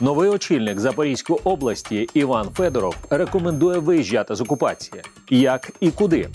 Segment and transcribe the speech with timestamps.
[0.00, 5.02] Новий очільник Запорізької області Іван Федоров рекомендує виїжджати з окупації.
[5.30, 6.28] Як і куди?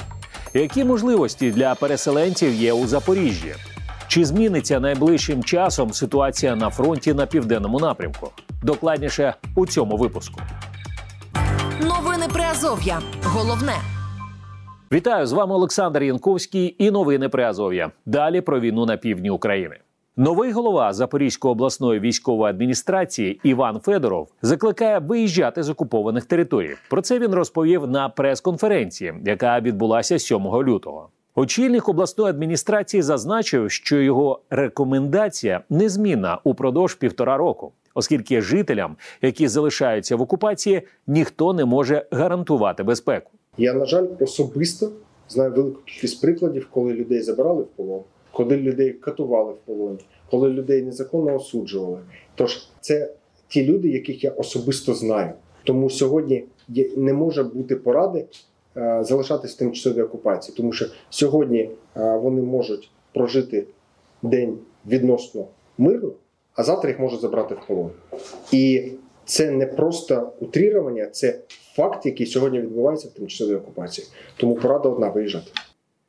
[0.54, 3.56] Які можливості для переселенців є у Запоріжжі?
[4.08, 8.30] Чи зміниться найближчим часом ситуація на фронті на південному напрямку?
[8.64, 10.42] Докладніше у цьому випуску.
[11.82, 13.00] Новини Приазов'я.
[13.24, 13.76] Головне.
[14.92, 17.92] Вітаю з вами Олександр Янковський і новини Приазов'я.
[18.06, 19.78] Далі про війну на півдні України.
[20.20, 26.76] Новий голова Запорізької обласної військової адміністрації Іван Федоров закликає виїжджати з окупованих територій.
[26.90, 31.10] Про це він розповів на прес-конференції, яка відбулася 7 лютого.
[31.36, 40.16] Очільник обласної адміністрації зазначив, що його рекомендація незмінна упродовж півтора року, оскільки жителям, які залишаються
[40.16, 43.32] в окупації, ніхто не може гарантувати безпеку.
[43.58, 44.92] Я, на жаль, особисто
[45.30, 50.00] знаю велику кількість прикладів, коли людей забирали в полон, коли людей катували в полоні,
[50.32, 52.00] коли людей незаконно осуджували.
[52.36, 53.14] Тож це
[53.48, 55.32] ті люди, яких я особисто знаю.
[55.64, 56.44] Тому сьогодні
[56.98, 58.26] не може бути поради
[58.78, 61.60] е, залишатись в тимчасовій окупації, тому що сьогодні
[61.98, 63.68] е, вони можуть прожити
[64.22, 66.12] день відносно мирно,
[66.54, 67.92] а завтра їх можуть забрати в полон.
[68.52, 68.92] І
[69.26, 71.40] це не просто утрірування, це
[71.76, 74.08] факт, який сьогодні відбувається в тимчасовій окупації.
[74.38, 75.52] Тому порада одна виїжджати.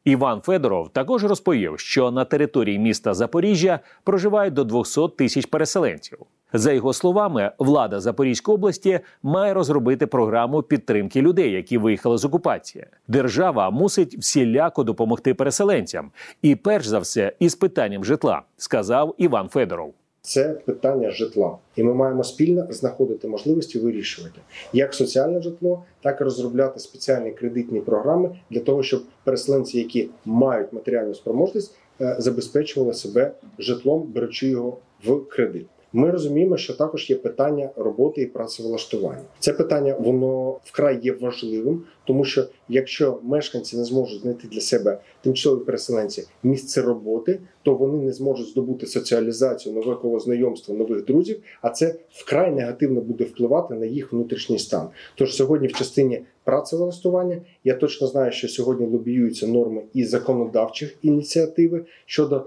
[0.05, 6.19] Іван Федоров також розповів, що на території міста Запоріжжя проживають до 200 тисяч переселенців.
[6.53, 12.87] За його словами, влада Запорізької області має розробити програму підтримки людей, які виїхали з окупації.
[13.09, 16.11] Держава мусить всіляко допомогти переселенцям,
[16.43, 21.95] і перш за все, із питанням житла, сказав Іван Федоров це питання житла, і ми
[21.95, 24.41] маємо спільно знаходити можливості вирішувати
[24.73, 30.73] як соціальне житло, так і розробляти спеціальні кредитні програми для того, щоб переселенці, які мають
[30.73, 35.67] матеріальну спроможність, е, забезпечували себе житлом, беручи його в кредит.
[35.99, 39.23] Ми розуміємо, що також є питання роботи і працевлаштування.
[39.39, 44.99] Це питання воно вкрай є важливим, тому що якщо мешканці не зможуть знайти для себе
[45.22, 51.43] тимчасові переселенці місце роботи, то вони не зможуть здобути соціалізацію, нове коло знайомства, нових друзів.
[51.62, 54.89] А це вкрай негативно буде впливати на їх внутрішній стан.
[55.15, 61.84] Тож сьогодні, в частині працевлаштування, я точно знаю, що сьогодні лобіюються норми і законодавчих ініціативи
[62.06, 62.47] щодо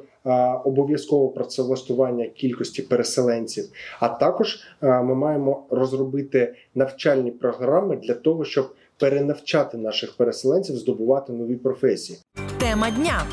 [0.63, 3.65] обов'язкового працевлаштування кількості переселенців.
[3.99, 11.55] А також ми маємо розробити навчальні програми для того, щоб перенавчати наших переселенців, здобувати нові
[11.55, 12.19] професії.
[12.59, 13.23] Тема дня.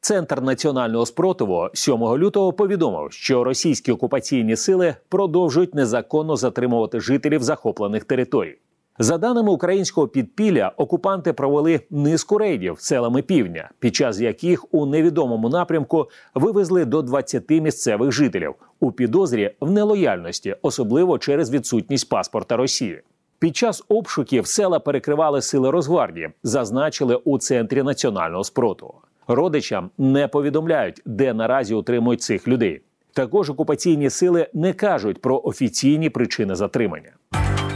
[0.00, 8.04] Центр національного спротиву 7 лютого повідомив, що російські окупаційні сили продовжують незаконно затримувати жителів захоплених
[8.04, 8.58] територій.
[8.98, 15.48] За даними українського підпілля, окупанти провели низку рейдів селами півдня, під час яких у невідомому
[15.48, 23.02] напрямку вивезли до 20 місцевих жителів у підозрі в нелояльності, особливо через відсутність паспорта Росії.
[23.38, 28.94] Під час обшуків села перекривали сили Росгвардії, зазначили у центрі національного спротиву.
[29.28, 32.82] Родичам не повідомляють, де наразі утримують цих людей.
[33.12, 37.10] Також окупаційні сили не кажуть про офіційні причини затримання.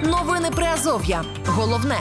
[0.04, 0.37] Новини
[0.78, 1.22] Приазов'я.
[1.46, 1.94] Головне.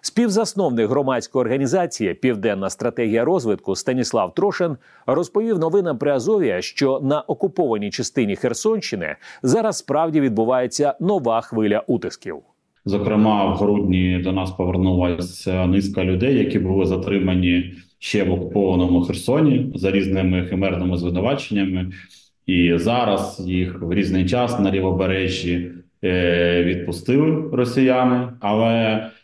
[0.00, 8.36] Співзасновник громадської організації Південна стратегія розвитку Станіслав Трошин розповів новинам Приазов'я, що на окупованій частині
[8.36, 12.36] Херсонщини зараз справді відбувається нова хвиля утисків.
[12.84, 19.72] Зокрема, в грудні до нас повернулася низка людей, які були затримані ще в окупованому Херсоні
[19.74, 21.92] за різними химерними звинуваченнями,
[22.46, 25.70] і зараз їх в різний час на лівобережжі
[26.62, 28.74] відпустили росіяни, але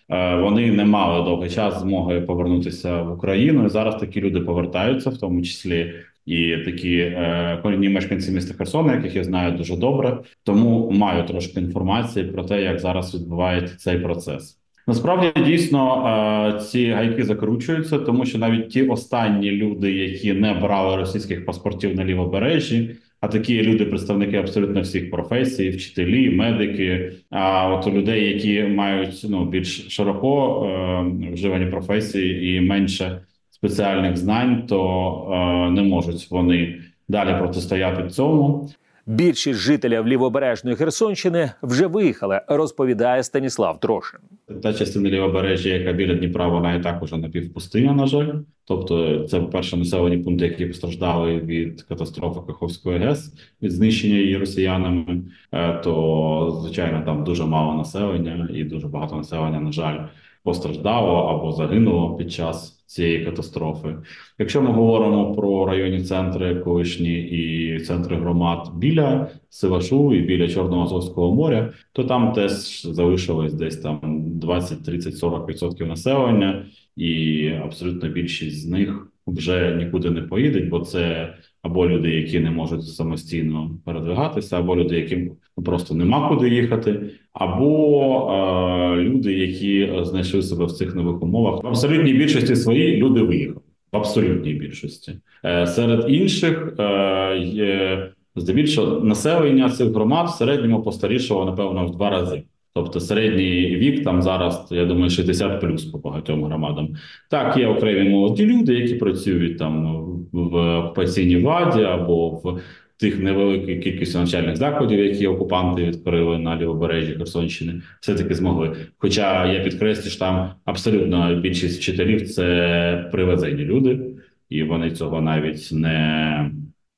[0.08, 3.66] е, вони не мали довгий час змоги повернутися в Україну.
[3.66, 5.94] І Зараз такі люди повертаються, в тому числі
[6.26, 10.18] і такі е, корінні мешканці міста Херсона, яких я знаю дуже добре.
[10.44, 14.58] Тому маю трошки інформації про те, як зараз відбувається цей процес.
[14.88, 21.46] Насправді дійсно ці гайки закручуються, тому що навіть ті останні люди, які не брали російських
[21.46, 27.12] паспортів на лівобережжі, а такі люди, представники абсолютно всіх професій, вчителі, медики.
[27.30, 33.20] А от людей, які мають ну більш широко е, вживані професії і менше
[33.50, 38.70] спеціальних знань, то е, не можуть вони далі протистояти цьому.
[39.06, 44.20] Більшість жителів лівобережної Херсонщини вже виїхали, розповідає Станіслав Трошин.
[44.62, 48.32] Та частина лівобережжя, яка біля Дніпра, вона і так уже напівпустиня, на жаль.
[48.64, 55.22] Тобто, це перше населені пункти, які постраждали від катастрофи Каховської ГЕС, від знищення її росіянами.
[55.52, 59.98] Е, то звичайно там дуже мало населення, і дуже багато населення, на жаль,
[60.42, 63.96] постраждало або загинуло під час цієї катастрофи.
[64.38, 70.82] Якщо ми говоримо про районні центри колишні і центри громад біля Сивашу і біля Чорного
[70.82, 76.66] Азовського моря, то там теж залишилось десь там 20, 30, 40% населення,
[76.96, 81.34] і абсолютно більшість з них вже нікуди не поїдуть, бо це
[81.66, 85.32] або люди, які не можуть самостійно передвигатися, або люди, яким
[85.64, 91.64] просто нема куди їхати, або е, люди, які знайшли себе в цих нових умовах.
[91.64, 93.60] В абсолютній більшості своїй люди виїхали.
[93.92, 95.12] В абсолютній більшості
[95.44, 102.10] е, серед інших е, є здебільшого населення цих громад в середньому постарішало напевно в два
[102.10, 102.42] рази.
[102.76, 106.88] Тобто середній вік там зараз, я думаю, 60 плюс по багатьом громадам.
[107.30, 110.02] Так, є окремі молоді люди, які працюють там
[110.32, 112.60] в окупаційній владі або в
[112.96, 118.76] тих невеликій кількості навчальних закладів, які окупанти відкрили на лівобережжі Херсонщини, все таки змогли.
[118.98, 124.00] Хоча я підкреслю, що там абсолютно більшість вчителів це привезені люди,
[124.48, 126.50] і вони цього навіть не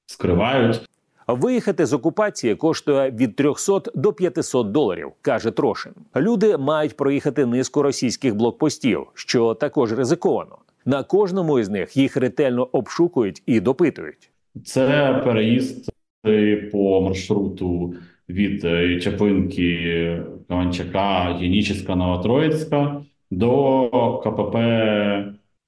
[0.06, 0.87] скривають.
[1.28, 5.92] Виїхати з окупації коштує від 300 до 500 доларів, каже Трошин.
[6.16, 10.58] Люди мають проїхати низку російських блокпостів, що також ризиковано.
[10.84, 14.30] На кожному із них їх ретельно обшукують і допитують.
[14.64, 15.90] Це переїзд
[16.72, 17.94] по маршруту
[18.28, 24.56] від е, Чаплинки, Каванчака, Генічеська, Новотроїцька до КПП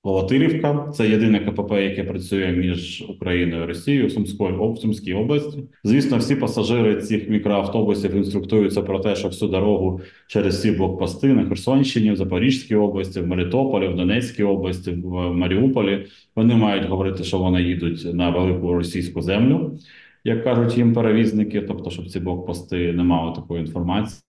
[0.05, 0.91] Волотилівка.
[0.95, 5.59] Це єдине КПП, яке працює між Україною і Росією Сумською в Сумській області.
[5.85, 11.45] Звісно, всі пасажири цих мікроавтобусів інструктуються про те, що всю дорогу через всі блокпости на
[11.45, 16.07] Херсонщині, в Запорізькій області, в Мелітополі, в Донецькій області, в Маріуполі.
[16.37, 19.79] Вони мають говорити, що вони їдуть на велику російську землю,
[20.25, 21.61] як кажуть їм перевізники.
[21.61, 24.23] Тобто, щоб ці блокпости не мали такої інформації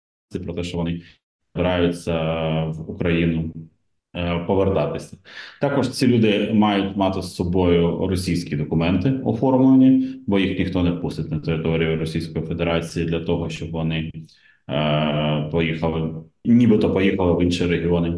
[0.44, 1.02] про те, що вони
[1.54, 2.16] збираються
[2.66, 3.52] в Україну.
[4.16, 5.18] Е, повертатися
[5.62, 11.32] також ці люди мають мати з собою російські документи оформлені, бо їх ніхто не пустить
[11.32, 14.12] на територію Російської Федерації для того, щоб вони
[14.70, 16.10] е, поїхали,
[16.46, 18.14] нібито поїхали в інші регіони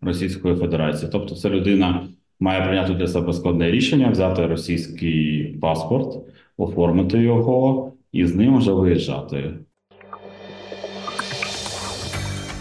[0.00, 1.10] Російської Федерації.
[1.12, 2.08] Тобто, ця людина
[2.40, 6.16] має прийняти для себе складне рішення, взяти російський паспорт,
[6.56, 9.54] оформити його і з ним вже виїжджати.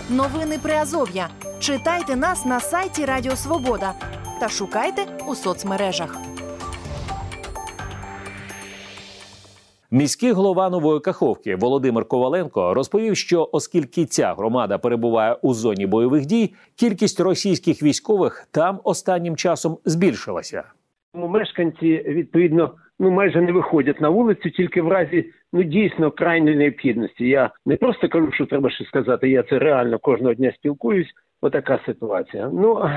[0.10, 1.30] Новини Приазов'я.
[1.66, 3.94] Читайте нас на сайті Радіо Свобода
[4.40, 6.18] та шукайте у соцмережах.
[9.92, 16.26] Міський голова нової Каховки Володимир Коваленко розповів, що оскільки ця громада перебуває у зоні бойових
[16.26, 20.64] дій, кількість російських військових там останнім часом збільшилася.
[21.14, 27.28] Мешканці відповідно ну майже не виходять на вулицю, тільки в разі ну дійсно крайньої необхідності.
[27.28, 29.30] Я не просто кажу, що треба щось сказати.
[29.30, 31.10] Я це реально кожного дня спілкуюсь.
[31.42, 32.50] Отака ситуація.
[32.54, 32.90] Ну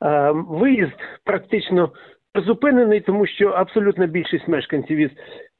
[0.00, 1.92] а, виїзд практично
[2.32, 5.10] призупинений, тому що абсолютна більшість мешканців із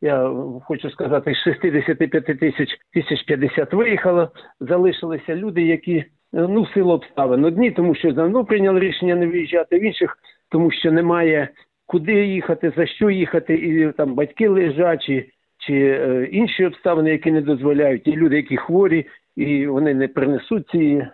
[0.02, 0.32] я
[0.64, 4.30] хочу сказати, з 65 тисяч тисяч 50 виїхало.
[4.60, 9.78] Залишилися люди, які ну в силу обставин одні, тому що давно прийняли рішення не виїжджати,
[9.78, 10.16] в інших
[10.50, 11.48] тому, що немає
[11.86, 17.40] куди їхати, за що їхати, і там батьки лежачі чи е, інші обставини, які не
[17.40, 21.08] дозволяють, і люди, які хворі, і вони не принесуть ці е,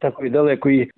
[0.00, 0.90] такої далекої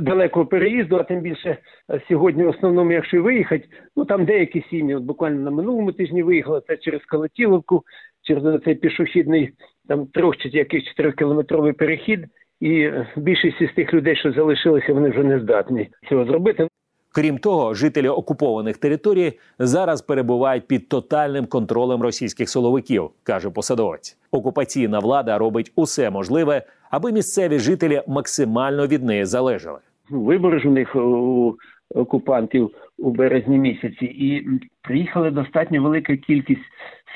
[0.00, 0.96] далекого переїзду.
[0.96, 1.58] А тим більше
[1.90, 3.64] е, сьогодні, в основному, якщо виїхати,
[3.96, 7.82] ну там деякі сім'ї, от буквально на минулому тижні виїхали це через Калатіловку,
[8.22, 9.50] через цей пішохідний
[9.88, 12.24] там трьох чи якийсь чотирикілометровий перехід.
[12.60, 16.68] І більшість із тих людей, що залишилися, вони вже не здатні цього зробити.
[17.16, 24.18] Крім того, жителі окупованих територій зараз перебувають під тотальним контролем російських силовиків, каже посадовець.
[24.30, 29.78] Окупаційна влада робить усе можливе, аби місцеві жителі максимально від неї залежали.
[30.10, 31.54] Вибори ж у них у
[31.94, 34.46] окупантів у березні місяці, і
[34.82, 36.64] приїхала достатньо велика кількість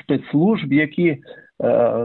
[0.03, 1.17] спецслужб, які е,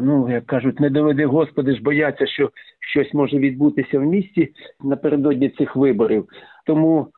[0.02, 4.52] ну як кажуть, не доведе господи ж бояться, що щось може відбутися в місті
[4.84, 6.28] напередодні цих виборів.
[6.66, 7.08] Тому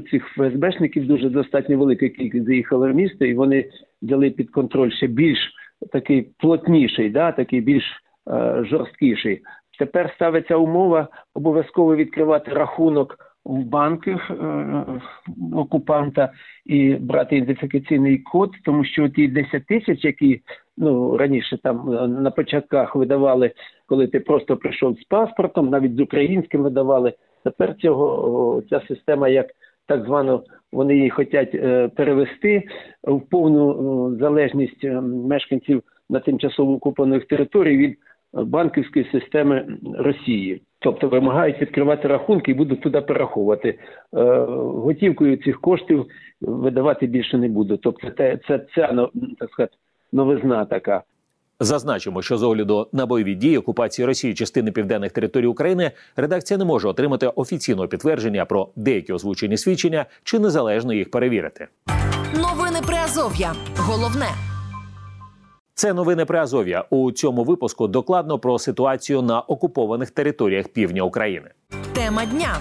[0.00, 3.64] цих ФСБшників дуже достатньо велика кількість заїхала в місто, і вони
[4.02, 5.38] взяли під контроль ще більш
[5.92, 7.84] такий плотніший, да, такий більш
[8.30, 9.42] е, жорсткіший.
[9.78, 14.84] Тепер ставиться умова обов'язково відкривати рахунок в банках е,
[15.54, 16.32] окупанта
[16.66, 20.40] і брати ідентифікаційний код, тому що ті 10 тисяч, які
[20.76, 23.52] ну раніше там е, на початках видавали,
[23.86, 27.12] коли ти просто прийшов з паспортом, навіть з українським видавали.
[27.44, 29.46] Тепер цього ця система як
[29.86, 32.62] так звано вони її хочуть е, перевести
[33.02, 37.98] в повну залежність е, мешканців на тимчасово окупованих територій від
[38.32, 39.66] банківської системи
[39.98, 40.62] Росії.
[40.78, 43.68] Тобто вимагають відкривати рахунки і будуть туди перераховувати.
[43.68, 43.78] Е,
[44.58, 46.06] готівкою цих коштів
[46.40, 47.76] видавати більше не буду.
[47.76, 48.38] Тобто, це
[48.74, 49.76] ця ну, так сказати,
[50.12, 51.02] новизна така.
[51.60, 56.64] Зазначимо, що з огляду на бойові дії окупації Росії частини південних територій України редакція не
[56.64, 61.68] може отримати офіційного підтвердження про деякі озвучені свідчення чи незалежно їх перевірити.
[62.34, 63.54] Новини Приазов'я.
[63.76, 64.26] Головне.
[65.74, 66.84] Це новини Приазов'я.
[66.90, 71.50] У цьому випуску докладно про ситуацію на окупованих територіях півдня України.
[71.92, 72.56] Тема дня.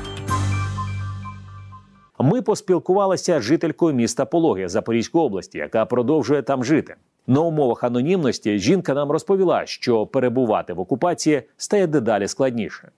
[2.19, 6.95] Ми поспілкувалися з жителькою міста Пологи Запорізької області, яка продовжує там жити.
[7.27, 12.91] На умовах анонімності жінка нам розповіла, що перебувати в окупації стає дедалі складніше.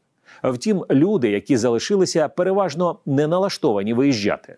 [0.43, 4.57] Втім, люди, які залишилися, переважно не налаштовані виїжджати.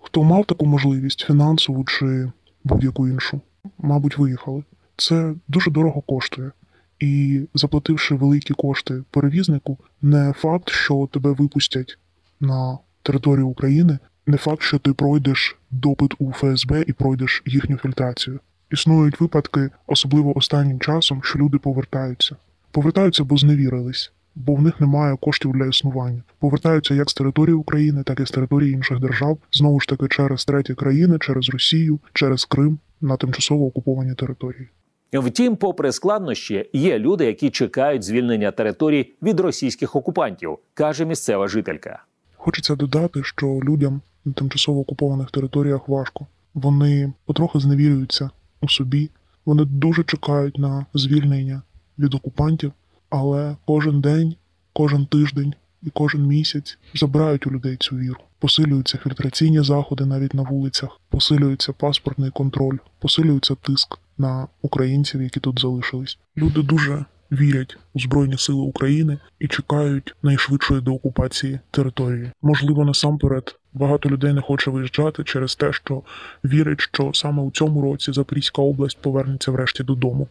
[0.00, 2.32] Хто мав таку можливість фінансову чи
[2.64, 3.40] будь-яку іншу,
[3.78, 4.62] мабуть, виїхали.
[4.96, 6.52] Це дуже дорого коштує.
[7.00, 11.98] І заплативши великі кошти перевізнику, не факт, що тебе випустять
[12.40, 18.40] на територію України, не факт, що ти пройдеш допит у ФСБ і пройдеш їхню фільтрацію.
[18.74, 22.36] Існують випадки, особливо останнім часом, що люди повертаються.
[22.70, 26.22] Повертаються, бо зневірились, бо в них немає коштів для існування.
[26.38, 30.44] Повертаються як з території України, так і з території інших держав, знову ж таки через
[30.44, 34.68] треті країни, через Росію, через Крим на тимчасово окуповані території.
[35.12, 42.02] Втім, попри складнощі, є люди, які чекають звільнення територій від російських окупантів, каже місцева жителька.
[42.36, 46.26] Хочеться додати, що людям на тимчасово окупованих територіях важко.
[46.54, 48.30] Вони потрохи зневірюються
[48.64, 49.10] у собі.
[49.46, 51.62] Вони дуже чекають на звільнення
[51.98, 52.72] від окупантів,
[53.10, 54.34] але кожен день,
[54.72, 58.20] кожен тиждень і кожен місяць забирають у людей цю віру.
[58.38, 65.60] Посилюються фільтраційні заходи навіть на вулицях, посилюється паспортний контроль, посилюється тиск на українців, які тут
[65.60, 66.18] залишились.
[66.36, 72.30] Люди дуже вірять у Збройні Сили України і чекають найшвидшої деокупації території.
[72.42, 76.02] Можливо, насамперед багато людей не хоче виїжджати через те, що
[76.44, 80.28] вірять, що саме у цьому році Запорізька область повернеться врешті додому.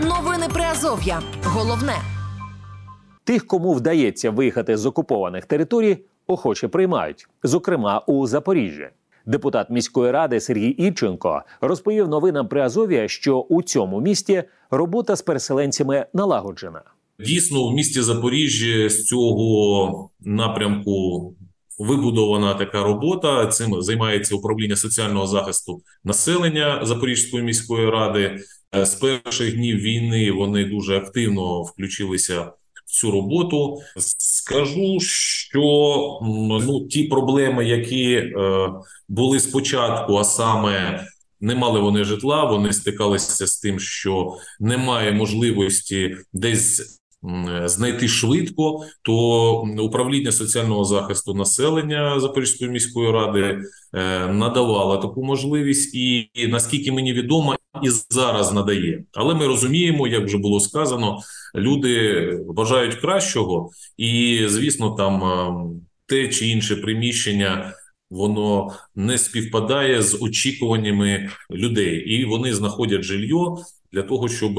[0.00, 1.22] Новини Приазов'я.
[1.44, 1.96] Головне.
[3.24, 8.88] Тих, кому вдається виїхати з окупованих територій, охоче приймають, зокрема у Запоріжжі.
[9.26, 16.06] Депутат міської ради Сергій Івченко розповів новинам Приазов'я, що у цьому місті робота з переселенцями
[16.14, 16.82] налагоджена.
[17.20, 21.34] Дійсно, в місті Запоріжжя з цього напрямку
[21.78, 23.46] вибудована така робота.
[23.46, 28.38] Цим займається управління соціального захисту населення Запорізької міської ради.
[28.82, 32.52] З перших днів війни вони дуже активно включилися
[32.96, 33.82] цю роботу.
[34.18, 35.60] Скажу, що
[36.66, 38.32] ну ті проблеми, які е,
[39.08, 41.04] були спочатку, а саме
[41.40, 47.00] не мали вони житла, вони стикалися з тим, що немає можливості десь.
[47.64, 49.14] Знайти швидко, то
[49.78, 57.56] управління соціального захисту населення Запорізької міської ради е, надавало таку можливість, і, наскільки мені відомо,
[57.82, 59.04] і зараз надає.
[59.12, 61.18] Але ми розуміємо, як вже було сказано,
[61.54, 67.72] люди бажають кращого, і звісно, там ем, те чи інше приміщення.
[68.10, 73.56] Воно не співпадає з очікуваннями людей, і вони знаходять жилье
[73.96, 74.54] для того, щоб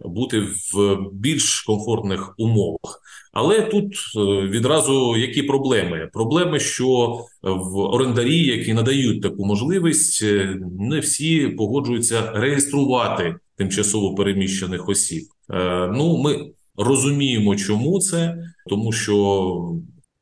[0.00, 3.00] бути в більш комфортних умовах.
[3.32, 6.10] Але тут е, відразу які проблеми?
[6.12, 14.88] Проблеми, що в орендарі, які надають таку можливість, е, не всі погоджуються реєструвати тимчасово переміщених
[14.88, 15.22] осіб.
[15.50, 19.74] Е, ну, ми розуміємо, чому це, тому що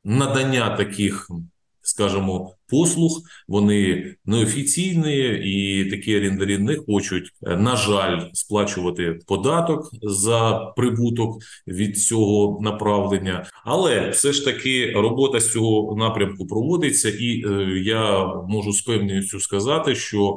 [0.05, 1.31] надання таких,
[1.89, 11.43] скажімо, послуг вони неофіційні, і такі орендарі не хочуть, на жаль, сплачувати податок за прибуток
[11.67, 13.47] від цього направлення.
[13.65, 19.41] Але все ж таки робота з цього напрямку проводиться, і е, я можу з певністю
[19.41, 20.37] сказати, що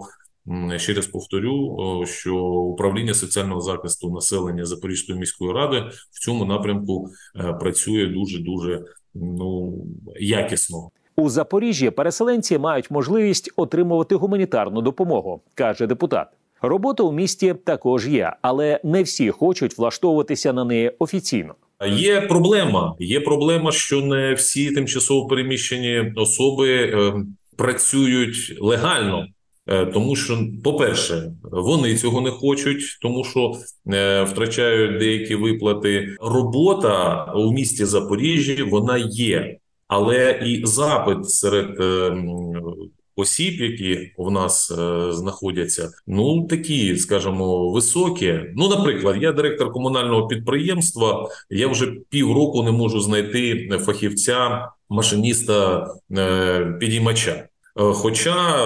[0.77, 7.53] Ще раз повторю, що управління соціального захисту населення Запорізької міської ради в цьому напрямку е,
[7.53, 9.74] працює дуже дуже ну
[10.20, 10.89] якісно.
[11.15, 16.27] У Запоріжжі переселенці мають можливість отримувати гуманітарну допомогу, каже депутат.
[16.62, 21.56] Робота у місті також є, але не всі хочуть влаштовуватися на неї офіційно.
[21.88, 22.96] Є проблема.
[23.00, 27.13] Є проблема, що не всі тимчасово переміщені особи е,
[27.58, 29.27] працюють легально.
[29.68, 33.51] Е, тому що, по-перше, вони цього не хочуть, тому що
[33.94, 36.15] е, втрачають деякі виплати.
[36.22, 39.58] Робота у місті Запоріжжі вона є,
[39.91, 42.17] але і запит серед е,
[43.15, 48.39] осіб, які в нас е, знаходяться, ну такі, скажімо, високі.
[48.55, 51.29] Ну, наприклад, я директор комунального підприємства.
[51.50, 57.48] Я вже півроку не можу знайти фахівця, машиніста е, підіймача.
[57.75, 58.65] Хоча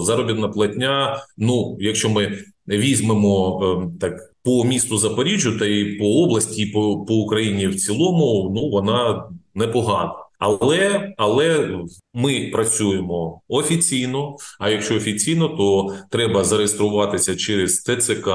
[0.00, 2.38] заробітна платня, ну якщо ми
[2.68, 8.52] візьмемо так по місту Запоріжжю та і по області, і по, по Україні в цілому,
[8.54, 9.24] ну вона
[9.54, 10.27] непогана.
[10.38, 11.78] Але але
[12.14, 14.36] ми працюємо офіційно.
[14.58, 18.28] А якщо офіційно, то треба зареєструватися через ТЦК,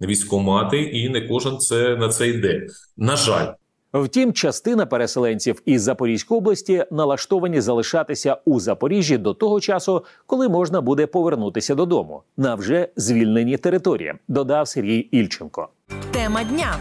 [0.00, 2.66] військомати, і не кожен це на це йде.
[2.96, 3.46] На жаль.
[3.92, 10.80] Втім, частина переселенців із Запорізької області налаштовані залишатися у Запоріжжі до того часу, коли можна
[10.80, 14.14] буде повернутися додому на вже звільнені території.
[14.28, 15.68] Додав Сергій Ільченко.
[16.12, 16.76] Тема дня.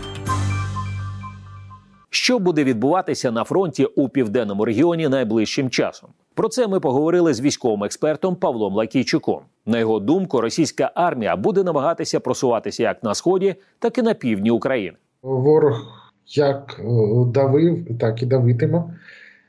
[2.09, 6.09] Що буде відбуватися на фронті у південному регіоні найближчим часом?
[6.33, 9.39] Про це ми поговорили з військовим експертом Павлом Лакійчуком.
[9.65, 14.51] На його думку, російська армія буде намагатися просуватися як на сході, так і на півдні
[14.51, 14.97] України.
[15.21, 16.83] Ворог як е,
[17.25, 18.83] давив, так і давитиме.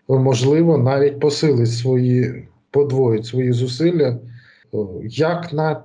[0.08, 4.18] Можливо, навіть посилить свої подвоїть свої зусилля е,
[5.04, 5.82] як на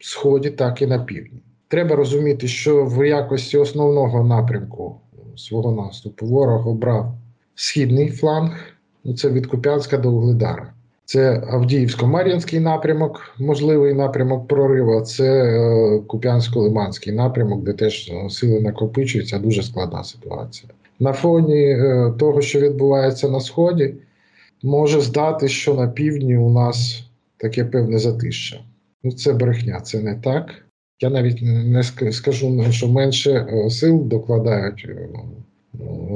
[0.00, 1.42] сході, так і на півдні.
[1.68, 5.00] Треба розуміти, що в якості основного напрямку
[5.36, 7.14] свого наступу ворог обрав
[7.54, 8.52] східний фланг,
[9.16, 10.72] це від Куп'янська до Угледара.
[11.04, 19.38] Це Авдіївсько-Мар'їнський напрямок, можливий напрямок прориву, це е, Куп'янсько-Лиманський напрямок, де теж е, сили накопичуються,
[19.38, 20.72] дуже складна ситуація.
[21.00, 23.94] На фоні е, того, що відбувається на Сході,
[24.62, 27.04] може здати, що на півдні у нас
[27.36, 28.60] таке певне затища.
[29.04, 30.46] Ну, Це брехня, це не так.
[31.02, 31.82] Я навіть не
[32.12, 34.88] скажу, що менше сил докладають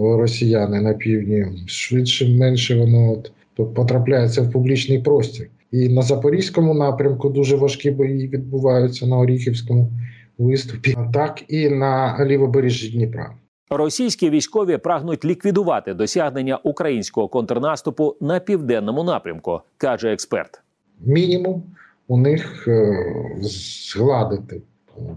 [0.05, 3.31] росіяни на півдні, швидше менше воно от
[3.75, 5.49] потрапляється в публічний простір.
[5.73, 9.91] І на Запорізькому напрямку дуже важкі бої відбуваються на Оріхівському
[10.39, 13.35] виступі, так і на лівобережжі Дніпра.
[13.71, 20.61] Російські військові прагнуть ліквідувати досягнення українського контрнаступу на південному напрямку, каже експерт.
[21.01, 21.63] Мінімум
[22.09, 22.97] у них е,
[23.41, 24.61] згладити,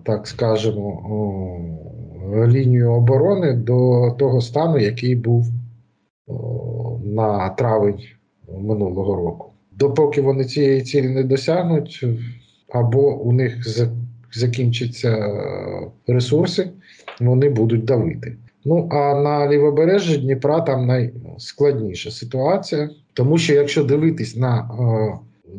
[0.04, 1.02] так скажемо,
[2.48, 5.48] лінію оборони до того стану, який був
[7.04, 8.00] на травень
[8.60, 9.50] минулого року.
[9.72, 12.06] Допоки вони цієї цілі не досягнуть,
[12.70, 13.58] або у них
[14.34, 15.34] закінчаться
[16.08, 16.70] ресурси,
[17.20, 18.36] вони будуть давити.
[18.66, 24.70] Ну а на лівобережжі Дніпра там найскладніша ситуація, тому що якщо дивитись на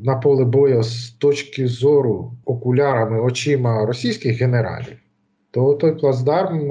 [0.02, 4.96] на поле бою з точки зору окулярами очима російських генералів,
[5.50, 6.66] то той плацдарм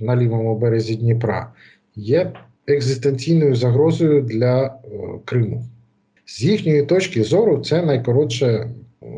[0.00, 1.52] на лівому березі Дніпра
[1.96, 2.32] є
[2.66, 4.78] екзистенційною загрозою для
[5.24, 5.64] Криму.
[6.26, 8.70] З їхньої точки зору, це найкоротше,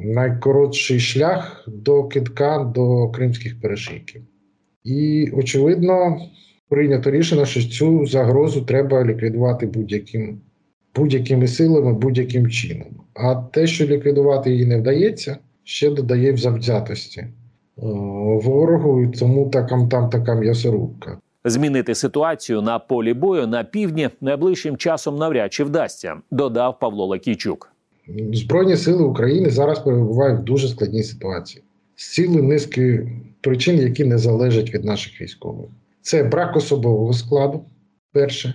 [0.03, 4.23] найкоротший шлях до китка до кримських перешийків.
[4.85, 6.21] І, очевидно,
[6.69, 10.41] прийнято рішення, що цю загрозу треба ліквідувати будь-яким,
[10.97, 12.89] будь-якими силами, будь-яким чином.
[13.15, 17.31] А те, що ліквідувати її не вдається, ще додає в завзятості е,
[18.43, 21.19] ворогу, і тому такам там така м'ясорубка.
[21.45, 27.73] Змінити ситуацію на полі бою на півдні найближчим часом навряд чи вдасться, додав Павло Лакійчук.
[28.33, 31.65] Збройні сили України зараз перебувають в дуже складній ситуації
[31.97, 33.09] з цілої низки
[33.41, 35.67] причин, які не залежать від наших військових.
[36.03, 37.65] Це брак особового складу.
[38.13, 38.55] Перше,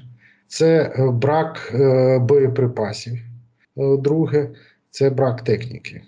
[0.51, 3.13] це е, брак е, боєприпасів.
[3.13, 4.49] Е, друге,
[4.89, 6.01] це брак техніки.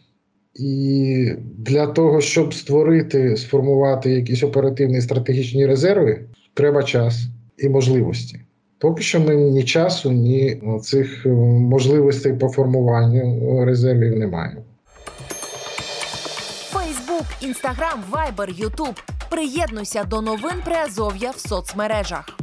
[0.55, 6.19] І для того, щоб створити, сформувати якісь оперативні стратегічні резерви,
[6.53, 7.27] треба час
[7.57, 8.39] і можливості.
[8.79, 14.61] Поки що ми ні часу, ні цих можливостей по формуванню резервів не маємо.
[16.69, 18.95] Фейсбук, інстаграм, вайбер, ютуб.
[19.29, 22.42] Приєднуйся до новин Приазов'я в соцмережах.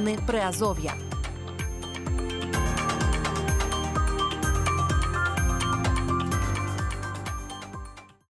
[0.00, 0.94] Новини Приазов'я.